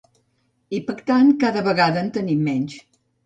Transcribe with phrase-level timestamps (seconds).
[0.77, 2.81] I pactant cada vegada en tenim menys.